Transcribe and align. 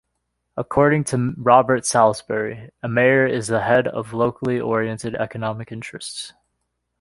According 0.57 1.03
to 1.05 1.35
Robert 1.37 1.85
Salisbury, 1.85 2.71
A 2.81 2.87
mayor 2.89 3.27
is 3.27 3.49
the 3.49 3.61
head 3.61 3.87
of 3.87 4.13
locally 4.13 4.59
oriented 4.59 5.13
economic 5.13 5.71
interests. 5.71 6.33